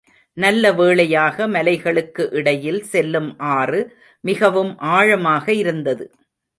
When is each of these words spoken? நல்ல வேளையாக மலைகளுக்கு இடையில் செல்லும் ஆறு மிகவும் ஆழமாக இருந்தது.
நல்ல 0.37 0.71
வேளையாக 0.71 1.47
மலைகளுக்கு 1.47 2.23
இடையில் 2.31 2.81
செல்லும் 2.83 3.29
ஆறு 3.39 3.81
மிகவும் 4.23 4.77
ஆழமாக 4.91 5.45
இருந்தது. 5.53 6.05